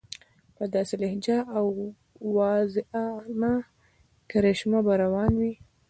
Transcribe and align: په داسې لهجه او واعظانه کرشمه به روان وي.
په 0.55 0.63
داسې 0.75 0.93
لهجه 1.01 1.37
او 1.57 1.65
واعظانه 2.35 3.53
کرشمه 4.29 4.79
به 4.85 4.93
روان 5.03 5.31
وي. 5.39 5.53